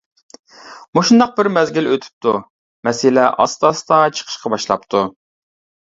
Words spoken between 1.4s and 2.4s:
مەزگىل ئۆتۈپتۇ،